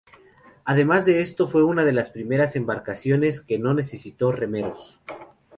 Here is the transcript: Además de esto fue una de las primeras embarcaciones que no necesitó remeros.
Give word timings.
Además 0.65 1.05
de 1.05 1.21
esto 1.21 1.45
fue 1.45 1.63
una 1.63 1.85
de 1.85 1.93
las 1.93 2.09
primeras 2.09 2.55
embarcaciones 2.55 3.39
que 3.39 3.59
no 3.59 3.75
necesitó 3.75 4.31
remeros. 4.31 4.99